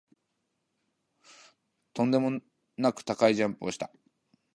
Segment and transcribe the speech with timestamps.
[1.93, 2.41] とんでも
[2.75, 3.91] なく高くジャンプした